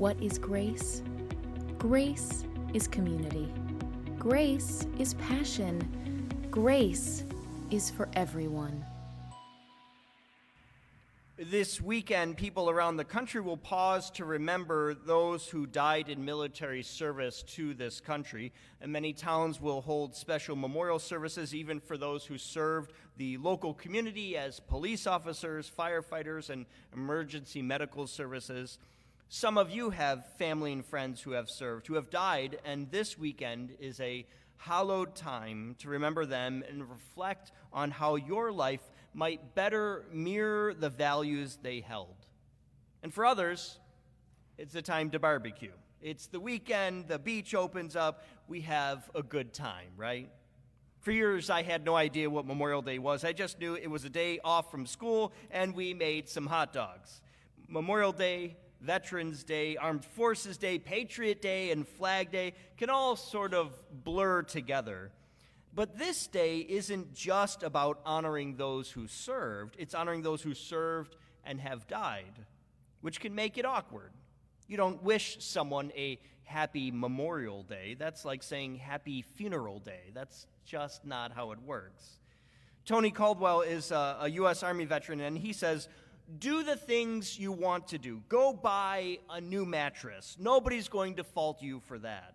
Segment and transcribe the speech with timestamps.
[0.00, 1.02] What is grace?
[1.76, 3.52] Grace is community.
[4.18, 6.26] Grace is passion.
[6.50, 7.22] Grace
[7.70, 8.82] is for everyone.
[11.36, 16.82] This weekend, people around the country will pause to remember those who died in military
[16.82, 18.54] service to this country.
[18.80, 23.74] And many towns will hold special memorial services, even for those who served the local
[23.74, 26.64] community as police officers, firefighters, and
[26.94, 28.78] emergency medical services.
[29.32, 33.16] Some of you have family and friends who have served, who have died, and this
[33.16, 34.26] weekend is a
[34.56, 38.80] hallowed time to remember them and reflect on how your life
[39.14, 42.16] might better mirror the values they held.
[43.04, 43.78] And for others,
[44.58, 45.74] it's a time to barbecue.
[46.02, 50.28] It's the weekend, the beach opens up, we have a good time, right?
[50.98, 53.24] For years, I had no idea what Memorial Day was.
[53.24, 56.72] I just knew it was a day off from school, and we made some hot
[56.72, 57.22] dogs.
[57.68, 63.54] Memorial Day, Veterans Day, Armed Forces Day, Patriot Day, and Flag Day can all sort
[63.54, 65.10] of blur together.
[65.74, 71.16] But this day isn't just about honoring those who served, it's honoring those who served
[71.44, 72.46] and have died,
[73.02, 74.12] which can make it awkward.
[74.66, 77.96] You don't wish someone a happy Memorial Day.
[77.98, 80.10] That's like saying happy funeral day.
[80.12, 82.18] That's just not how it works.
[82.84, 84.62] Tony Caldwell is a, a U.S.
[84.62, 85.88] Army veteran, and he says,
[86.38, 88.22] do the things you want to do.
[88.28, 90.36] Go buy a new mattress.
[90.38, 92.34] Nobody's going to fault you for that.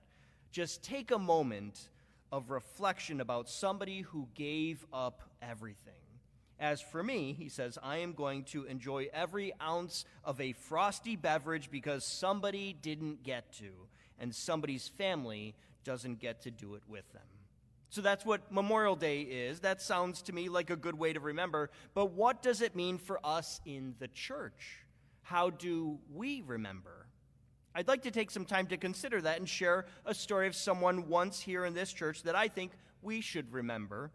[0.51, 1.89] Just take a moment
[2.31, 5.93] of reflection about somebody who gave up everything.
[6.59, 11.16] As for me, he says, I am going to enjoy every ounce of a frosty
[11.16, 13.71] beverage because somebody didn't get to,
[14.19, 17.21] and somebody's family doesn't get to do it with them.
[17.95, 19.61] So that's what Memorial Day is.
[19.61, 21.69] That sounds to me like a good way to remember.
[21.93, 24.79] But what does it mean for us in the church?
[25.21, 27.07] How do we remember?
[27.73, 31.07] I'd like to take some time to consider that and share a story of someone
[31.07, 34.11] once here in this church that I think we should remember.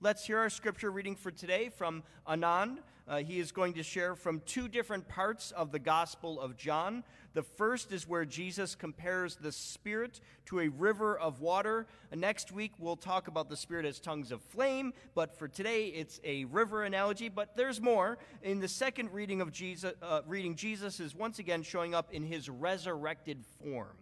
[0.00, 2.78] Let's hear our scripture reading for today from Anand.
[3.08, 7.02] Uh, he is going to share from two different parts of the Gospel of John.
[7.34, 11.88] The first is where Jesus compares the Spirit to a river of water.
[12.14, 16.20] Next week, we'll talk about the Spirit as tongues of flame, but for today, it's
[16.22, 17.28] a river analogy.
[17.28, 18.18] But there's more.
[18.44, 22.22] In the second reading of Jesus, uh, reading, Jesus is once again showing up in
[22.22, 23.96] his resurrected form.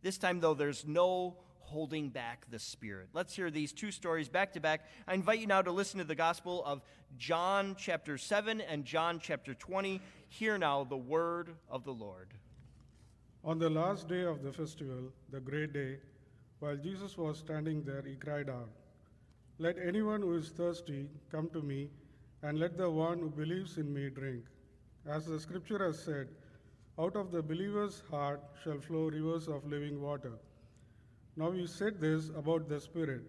[0.00, 3.08] This time, though, there's no holding back the Spirit.
[3.12, 4.82] Let's hear these two stories back to back.
[5.08, 6.82] I invite you now to listen to the Gospel of
[7.18, 10.00] John chapter 7 and John chapter 20.
[10.28, 12.28] Hear now the word of the Lord.
[13.44, 15.98] On the last day of the festival, the great day,
[16.60, 18.70] while Jesus was standing there, he cried out,
[19.58, 21.90] Let anyone who is thirsty come to me,
[22.42, 24.44] and let the one who believes in me drink.
[25.06, 26.28] As the scripture has said,
[26.98, 30.32] out of the believer's heart shall flow rivers of living water.
[31.36, 33.22] Now he said this about the Spirit,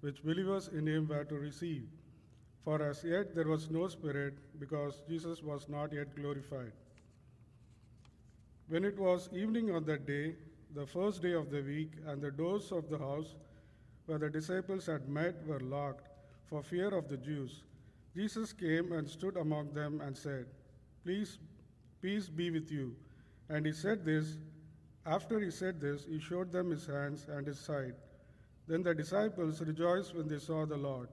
[0.00, 1.86] which believers in him were to receive.
[2.64, 6.72] For as yet there was no Spirit, because Jesus was not yet glorified.
[8.68, 10.34] When it was evening on that day,
[10.74, 13.36] the first day of the week, and the doors of the house
[14.06, 16.08] where the disciples had met were locked
[16.46, 17.62] for fear of the Jews,
[18.14, 20.46] Jesus came and stood among them and said,
[21.04, 21.38] Please,
[22.00, 22.96] peace be with you.
[23.48, 24.38] And he said this
[25.06, 27.94] after he said this, he showed them his hands and his side.
[28.66, 31.08] Then the disciples rejoiced when they saw the Lord.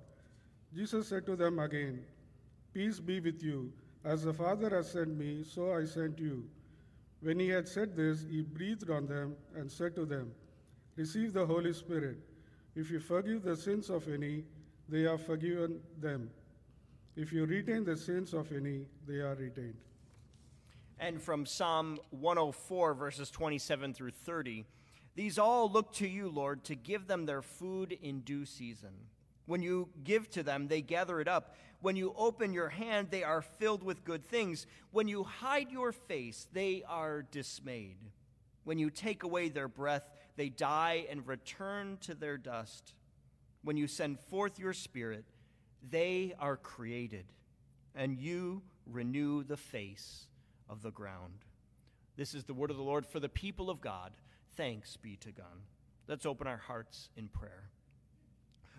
[0.73, 2.05] Jesus said to them again,
[2.73, 3.73] Peace be with you.
[4.05, 6.45] As the Father has sent me, so I sent you.
[7.21, 10.31] When he had said this, he breathed on them and said to them,
[10.95, 12.17] Receive the Holy Spirit.
[12.75, 14.45] If you forgive the sins of any,
[14.87, 16.31] they are forgiven them.
[17.17, 19.77] If you retain the sins of any, they are retained
[21.01, 24.65] and from Psalm 104, verses 27 through 30.
[25.15, 28.91] These all look to you, Lord, to give them their food in due season.
[29.47, 31.55] When you give to them, they gather it up.
[31.81, 34.67] When you open your hand, they are filled with good things.
[34.91, 37.97] When you hide your face, they are dismayed.
[38.63, 42.93] When you take away their breath, they die and return to their dust.
[43.63, 45.25] When you send forth your spirit,
[45.89, 47.25] they are created,
[47.95, 50.27] and you renew the face
[50.71, 51.33] of the ground.
[52.15, 54.13] This is the word of the Lord for the people of God.
[54.55, 55.45] Thanks be to God.
[56.07, 57.69] Let's open our hearts in prayer.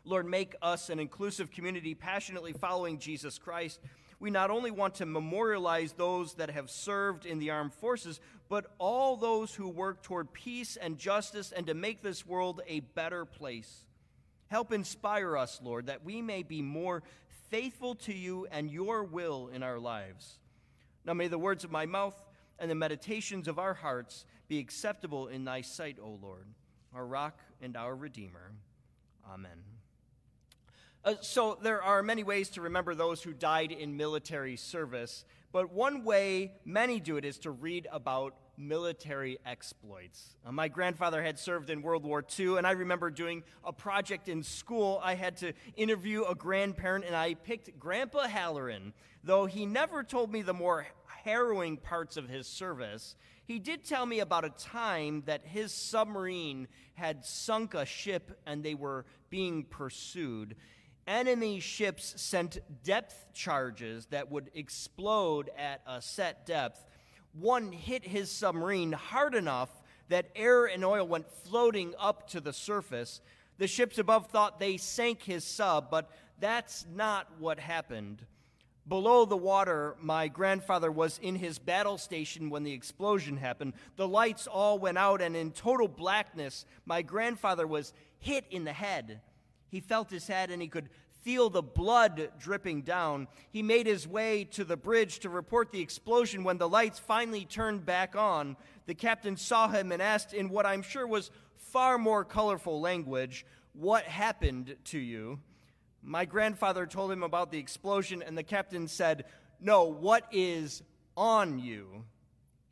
[0.05, 3.81] Lord, make us an inclusive community passionately following Jesus Christ.
[4.19, 8.67] We not only want to memorialize those that have served in the armed forces, but
[8.79, 13.25] all those who work toward peace and justice and to make this world a better
[13.25, 13.87] place.
[14.49, 17.03] Help inspire us, Lord, that we may be more
[17.51, 20.39] faithful to you and your will in our lives.
[21.05, 22.17] Now may the words of my mouth
[22.59, 26.47] and the meditations of our hearts be acceptable in thy sight, O Lord,
[26.95, 28.53] our rock and our redeemer.
[29.33, 29.63] Amen.
[31.05, 35.73] Uh, so, there are many ways to remember those who died in military service, but
[35.73, 40.37] one way many do it is to read about military exploits.
[40.47, 44.29] Uh, my grandfather had served in World War II, and I remember doing a project
[44.29, 45.01] in school.
[45.03, 48.93] I had to interview a grandparent, and I picked Grandpa Halloran,
[49.25, 53.15] though he never told me the more harrowing parts of his service.
[53.45, 58.63] He did tell me about a time that his submarine had sunk a ship and
[58.63, 60.57] they were being pursued
[61.07, 66.85] enemy ships sent depth charges that would explode at a set depth.
[67.33, 69.71] One hit his submarine hard enough
[70.09, 73.21] that air and oil went floating up to the surface.
[73.59, 78.27] The ships above thought they sank his sub, but that's not what happened.
[78.87, 83.75] Below the water, my grandfather was in his battle station when the explosion happened.
[83.97, 88.73] The lights all went out, and in total blackness, my grandfather was hit in the
[88.73, 89.21] head.
[89.69, 90.91] He felt his head and he could
[91.23, 93.29] feel the blood dripping down.
[93.51, 97.45] He made his way to the bridge to report the explosion when the lights finally
[97.45, 98.57] turned back on.
[98.87, 103.47] The captain saw him and asked, in what I'm sure was far more colorful language,
[103.73, 105.39] What happened to you?
[106.03, 109.25] My grandfather told him about the explosion, and the captain said,
[109.61, 110.83] No, what is
[111.17, 112.05] on you?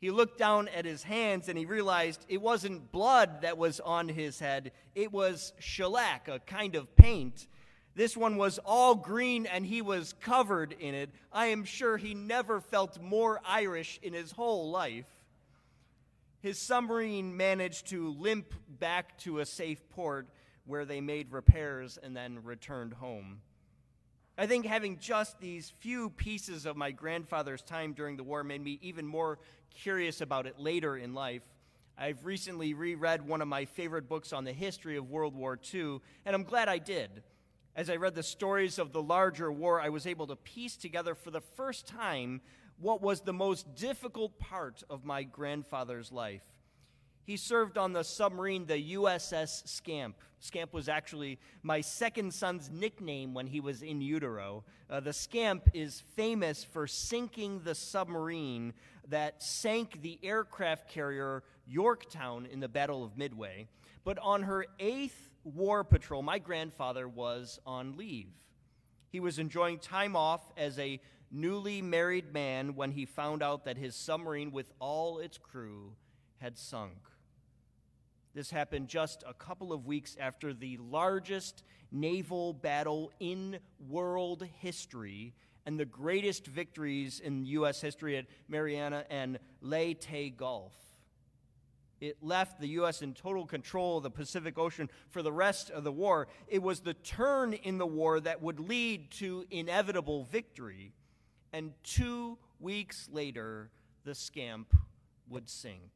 [0.01, 4.09] He looked down at his hands and he realized it wasn't blood that was on
[4.09, 7.47] his head, it was shellac, a kind of paint.
[7.93, 11.09] This one was all green and he was covered in it.
[11.31, 15.05] I am sure he never felt more Irish in his whole life.
[16.39, 20.27] His submarine managed to limp back to a safe port
[20.65, 23.41] where they made repairs and then returned home.
[24.37, 28.63] I think having just these few pieces of my grandfather's time during the war made
[28.63, 29.37] me even more
[29.69, 31.43] curious about it later in life.
[31.97, 35.99] I've recently reread one of my favorite books on the history of World War II,
[36.25, 37.21] and I'm glad I did.
[37.75, 41.15] As I read the stories of the larger war, I was able to piece together
[41.15, 42.41] for the first time
[42.77, 46.43] what was the most difficult part of my grandfather's life.
[47.23, 50.15] He served on the submarine, the USS Scamp.
[50.39, 54.65] Scamp was actually my second son's nickname when he was in utero.
[54.89, 58.73] Uh, the Scamp is famous for sinking the submarine
[59.07, 63.67] that sank the aircraft carrier Yorktown in the Battle of Midway.
[64.03, 68.31] But on her eighth war patrol, my grandfather was on leave.
[69.09, 70.99] He was enjoying time off as a
[71.31, 75.93] newly married man when he found out that his submarine with all its crew
[76.37, 76.97] had sunk.
[78.33, 83.59] This happened just a couple of weeks after the largest naval battle in
[83.89, 85.33] world history
[85.65, 87.81] and the greatest victories in U.S.
[87.81, 90.73] history at Mariana and Leyte Gulf.
[92.01, 93.03] It left the U.S.
[93.03, 96.27] in total control of the Pacific Ocean for the rest of the war.
[96.47, 100.93] It was the turn in the war that would lead to inevitable victory.
[101.53, 103.69] And two weeks later,
[104.03, 104.75] the scamp
[105.29, 105.91] would sink.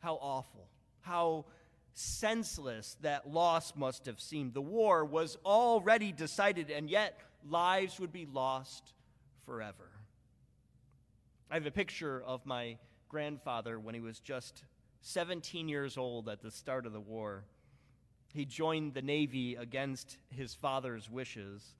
[0.00, 0.68] How awful.
[1.00, 1.46] How
[1.94, 4.52] senseless that loss must have seemed.
[4.52, 7.18] The war was already decided, and yet
[7.48, 8.92] lives would be lost
[9.46, 9.88] forever.
[11.50, 12.76] I have a picture of my
[13.08, 14.64] grandfather when he was just
[15.02, 17.44] 17 years old at the start of the war.
[18.32, 21.74] He joined the Navy against his father's wishes.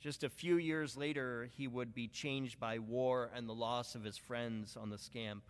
[0.00, 4.04] Just a few years later, he would be changed by war and the loss of
[4.04, 5.42] his friends on the scamp.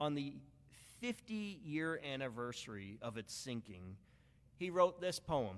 [0.00, 0.34] On the
[1.00, 3.96] 50 year anniversary of its sinking,
[4.56, 5.56] he wrote this poem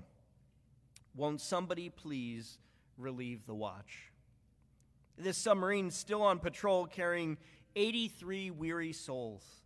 [1.14, 2.58] Won't somebody please
[2.96, 4.10] relieve the watch?
[5.18, 7.36] This submarine still on patrol carrying
[7.76, 9.59] 83 weary souls.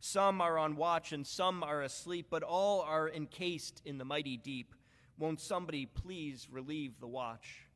[0.00, 4.38] Some are on watch and some are asleep, but all are encased in the mighty
[4.38, 4.74] deep.
[5.18, 7.66] Won't somebody please relieve the watch?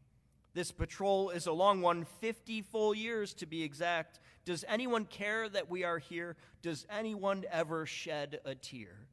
[0.54, 4.21] This patrol is a long one, 50 full years to be exact.
[4.45, 6.37] Does anyone care that we are here?
[6.62, 9.07] Does anyone ever shed a tear?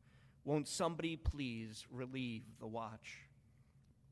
[0.45, 3.17] Won't somebody please relieve the watch?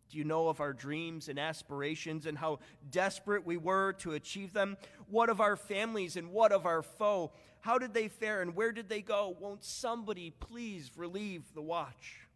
[0.09, 4.53] Do you know of our dreams and aspirations and how desperate we were to achieve
[4.53, 4.75] them?
[5.07, 7.31] What of our families and what of our foe?
[7.61, 9.35] How did they fare and where did they go?
[9.39, 12.27] Won't somebody please relieve the watch?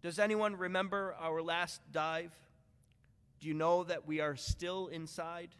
[0.00, 2.32] Does anyone remember our last dive?
[3.40, 5.50] Do you know that we are still inside?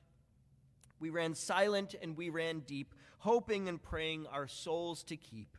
[1.00, 5.56] We ran silent and we ran deep, hoping and praying our souls to keep.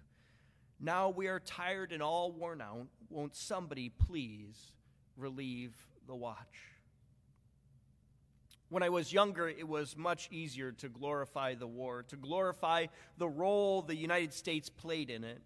[0.79, 2.87] Now we are tired and all worn out.
[3.09, 4.71] Won't somebody please
[5.17, 5.73] relieve
[6.07, 6.78] the watch?
[8.69, 12.85] When I was younger, it was much easier to glorify the war, to glorify
[13.17, 15.41] the role the United States played in it.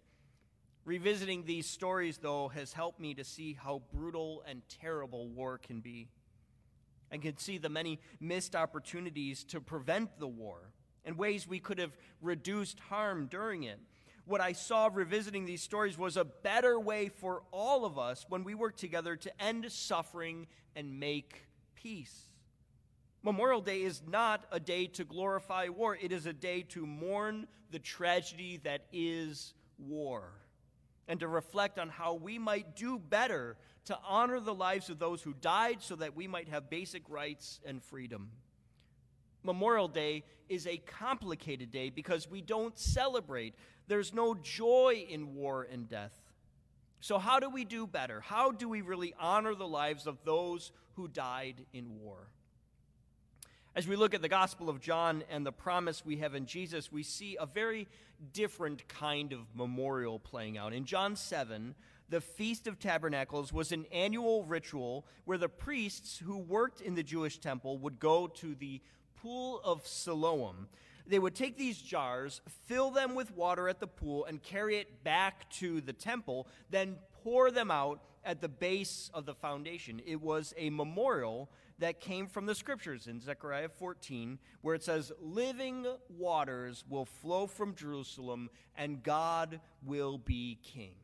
[0.84, 5.80] Revisiting these stories, though, has helped me to see how brutal and terrible war can
[5.80, 6.08] be.
[7.10, 10.72] I can see the many missed opportunities to prevent the war
[11.06, 13.80] and ways we could have reduced harm during it.
[14.26, 18.44] What I saw revisiting these stories was a better way for all of us when
[18.44, 22.28] we work together to end suffering and make peace.
[23.24, 27.46] Memorial Day is not a day to glorify war, it is a day to mourn
[27.70, 30.30] the tragedy that is war
[31.08, 35.22] and to reflect on how we might do better to honor the lives of those
[35.22, 38.30] who died so that we might have basic rights and freedom.
[39.42, 43.54] Memorial Day is a complicated day because we don't celebrate.
[43.88, 46.12] There's no joy in war and death.
[47.00, 48.20] So, how do we do better?
[48.20, 52.28] How do we really honor the lives of those who died in war?
[53.76, 56.92] As we look at the Gospel of John and the promise we have in Jesus,
[56.92, 57.88] we see a very
[58.32, 60.72] different kind of memorial playing out.
[60.72, 61.74] In John 7,
[62.08, 67.02] the Feast of Tabernacles was an annual ritual where the priests who worked in the
[67.02, 68.80] Jewish temple would go to the
[69.20, 70.68] pool of Siloam.
[71.04, 75.02] They would take these jars, fill them with water at the pool, and carry it
[75.02, 80.00] back to the temple, then pour them out at the base of the foundation.
[80.06, 85.12] It was a memorial that came from the scriptures in Zechariah 14, where it says,
[85.20, 90.94] Living waters will flow from Jerusalem, and God will be king.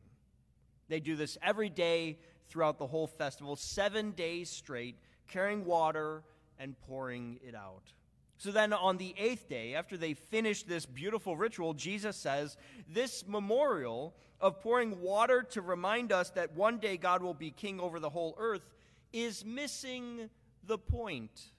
[0.87, 4.97] They do this every day throughout the whole festival, seven days straight,
[5.27, 6.23] carrying water
[6.59, 7.93] and pouring it out.
[8.41, 12.57] So then on the eighth day, after they finish this beautiful ritual, Jesus says,
[12.89, 17.79] This memorial of pouring water to remind us that one day God will be king
[17.79, 18.67] over the whole earth
[19.13, 20.27] is missing
[20.65, 21.51] the point.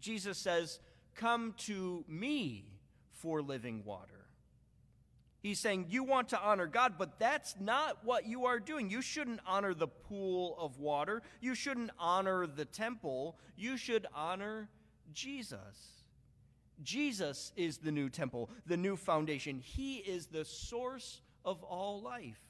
[0.00, 0.80] Jesus says,
[1.14, 2.64] Come to me
[3.12, 4.28] for living water.
[5.42, 8.88] He's saying, You want to honor God, but that's not what you are doing.
[8.88, 11.20] You shouldn't honor the pool of water.
[11.42, 13.36] You shouldn't honor the temple.
[13.58, 14.70] You should honor
[15.12, 16.00] Jesus.
[16.82, 19.60] Jesus is the new temple, the new foundation.
[19.60, 22.40] He is the source of all life.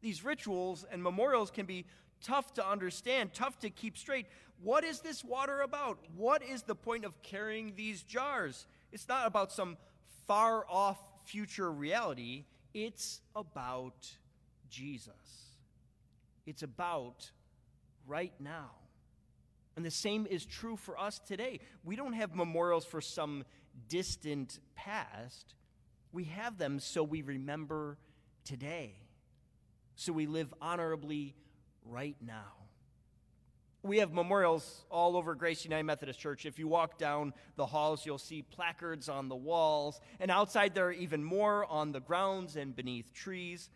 [0.00, 1.86] These rituals and memorials can be
[2.22, 4.26] tough to understand, tough to keep straight.
[4.62, 5.98] What is this water about?
[6.16, 8.66] What is the point of carrying these jars?
[8.92, 9.76] It's not about some
[10.26, 14.10] far off future reality, it's about
[14.70, 15.12] Jesus.
[16.46, 17.30] It's about
[18.06, 18.70] right now.
[19.78, 21.60] And the same is true for us today.
[21.84, 23.44] We don't have memorials for some
[23.88, 25.54] distant past,
[26.10, 27.96] we have them so we remember
[28.44, 28.96] today,
[29.94, 31.36] so we live honorably
[31.84, 32.54] right now.
[33.84, 36.44] We have memorials all over Grace United Methodist Church.
[36.44, 40.88] If you walk down the halls, you'll see placards on the walls, and outside there
[40.88, 43.70] are even more on the grounds and beneath trees.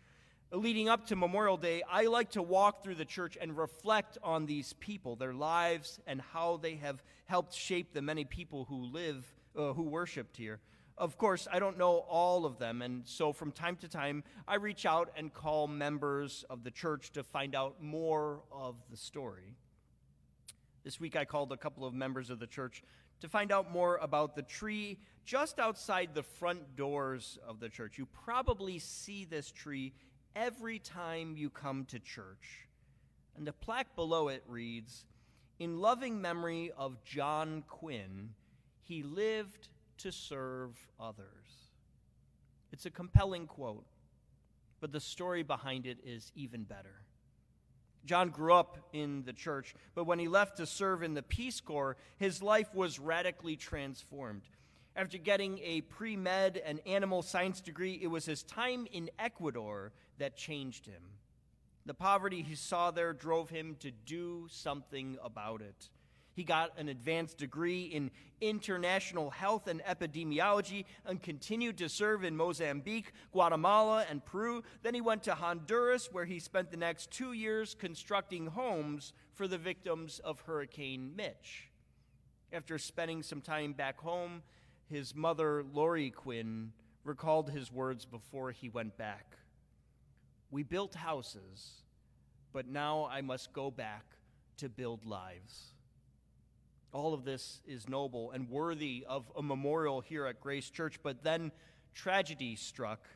[0.54, 4.44] Leading up to Memorial Day, I like to walk through the church and reflect on
[4.44, 9.24] these people, their lives, and how they have helped shape the many people who live,
[9.56, 10.60] uh, who worshiped here.
[10.98, 14.56] Of course, I don't know all of them, and so from time to time, I
[14.56, 19.56] reach out and call members of the church to find out more of the story.
[20.84, 22.82] This week, I called a couple of members of the church
[23.20, 27.96] to find out more about the tree just outside the front doors of the church.
[27.96, 29.94] You probably see this tree
[30.34, 32.66] every time you come to church.
[33.36, 35.04] And the plaque below it reads
[35.58, 38.30] In loving memory of John Quinn,
[38.82, 41.70] he lived to serve others.
[42.72, 43.86] It's a compelling quote,
[44.80, 47.02] but the story behind it is even better.
[48.04, 51.60] John grew up in the church, but when he left to serve in the Peace
[51.60, 54.42] Corps, his life was radically transformed.
[54.94, 59.92] After getting a pre med and animal science degree, it was his time in Ecuador
[60.18, 61.02] that changed him.
[61.86, 65.88] The poverty he saw there drove him to do something about it.
[66.34, 72.36] He got an advanced degree in international health and epidemiology and continued to serve in
[72.36, 74.62] Mozambique, Guatemala, and Peru.
[74.82, 79.46] Then he went to Honduras, where he spent the next two years constructing homes for
[79.46, 81.68] the victims of Hurricane Mitch.
[82.52, 84.42] After spending some time back home,
[84.92, 86.72] his mother, Lori Quinn,
[87.02, 89.36] recalled his words before he went back.
[90.50, 91.82] We built houses,
[92.52, 94.04] but now I must go back
[94.58, 95.72] to build lives.
[96.92, 101.24] All of this is noble and worthy of a memorial here at Grace Church, but
[101.24, 101.52] then
[101.94, 103.08] tragedy struck.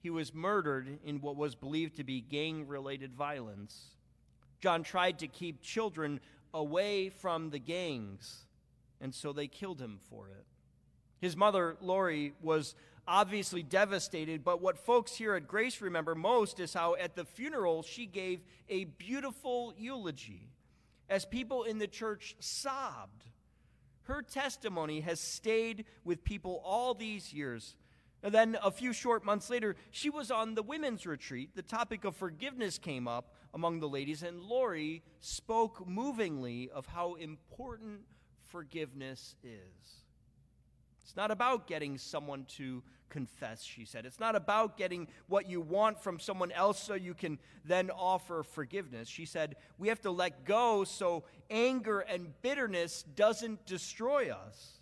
[0.00, 3.90] He was murdered in what was believed to be gang related violence.
[4.60, 6.18] John tried to keep children
[6.54, 8.46] away from the gangs,
[9.02, 10.46] and so they killed him for it.
[11.20, 12.74] His mother, Lori, was
[13.06, 17.82] obviously devastated, but what folks here at Grace remember most is how at the funeral
[17.82, 20.50] she gave a beautiful eulogy
[21.08, 23.24] as people in the church sobbed.
[24.02, 27.76] Her testimony has stayed with people all these years.
[28.22, 31.50] And then a few short months later, she was on the women's retreat.
[31.54, 37.14] The topic of forgiveness came up among the ladies, and Lori spoke movingly of how
[37.14, 38.00] important
[38.48, 40.07] forgiveness is.
[41.08, 44.04] It's not about getting someone to confess, she said.
[44.04, 48.42] It's not about getting what you want from someone else so you can then offer
[48.42, 49.08] forgiveness.
[49.08, 54.80] She said, we have to let go so anger and bitterness doesn't destroy us.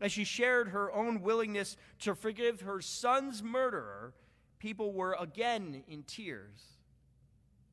[0.00, 4.14] As she shared her own willingness to forgive her son's murderer,
[4.58, 6.78] people were again in tears.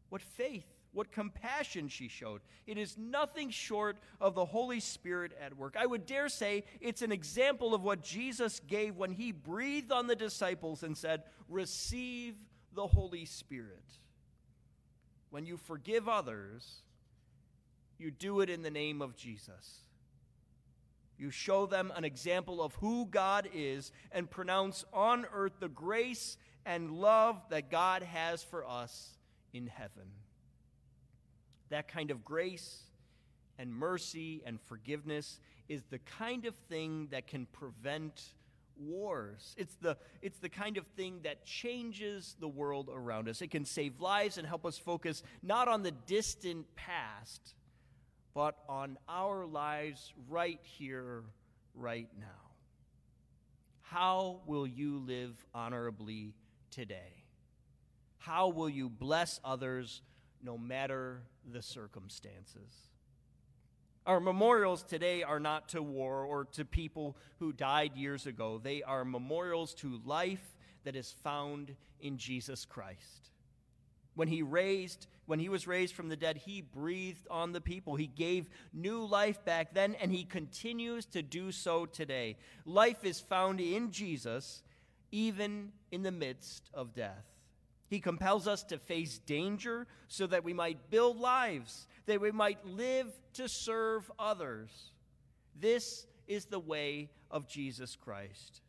[0.10, 2.42] What faith what compassion she showed.
[2.66, 5.76] It is nothing short of the Holy Spirit at work.
[5.78, 10.08] I would dare say it's an example of what Jesus gave when he breathed on
[10.08, 12.36] the disciples and said, Receive
[12.74, 13.84] the Holy Spirit.
[15.32, 16.82] When you forgive others,
[17.98, 19.82] you do it in the name of Jesus.
[21.18, 26.38] You show them an example of who God is and pronounce on earth the grace
[26.66, 29.18] and love that God has for us
[29.54, 30.08] in heaven.
[31.76, 32.84] That kind of grace
[33.60, 38.22] and mercy and forgiveness is the kind of thing that can prevent
[38.78, 39.54] wars.
[39.58, 43.42] It's the, it's the kind of thing that changes the world around us.
[43.42, 47.56] It can save lives and help us focus not on the distant past,
[48.34, 51.24] but on our lives right here,
[51.74, 52.52] right now.
[53.82, 56.36] How will you live honorably
[56.72, 57.26] today?
[58.18, 60.02] How will you bless others
[60.46, 62.90] no matter the circumstances.
[64.06, 68.62] Our memorials today are not to war or to people who died years ago.
[68.64, 73.32] They are memorials to life that is found in Jesus Christ.
[74.14, 77.96] When he raised, when he was raised from the dead, he breathed on the people.
[77.96, 82.38] He gave new life back then and he continues to do so today.
[82.66, 84.62] Life is found in Jesus
[85.12, 87.35] even in the midst of death.
[87.88, 92.66] He compels us to face danger so that we might build lives, that we might
[92.66, 94.92] live to serve others.
[95.60, 98.62] This is the way of Jesus Christ.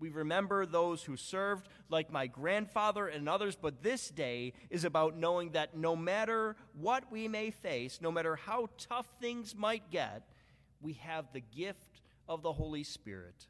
[0.00, 5.16] We remember those who served, like my grandfather and others, but this day is about
[5.16, 10.22] knowing that no matter what we may face, no matter how tough things might get,
[10.80, 13.46] we have the gift of the Holy Spirit.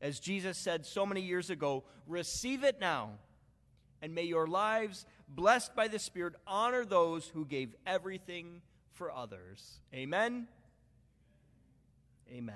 [0.00, 3.10] As Jesus said so many years ago, receive it now
[4.02, 9.80] and may your lives, blessed by the Spirit, honor those who gave everything for others.
[9.94, 10.48] Amen.
[12.30, 12.54] Amen.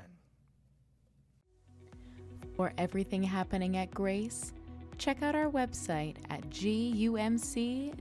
[2.56, 4.52] For everything happening at Grace,
[4.98, 7.96] check out our website at gumc.org.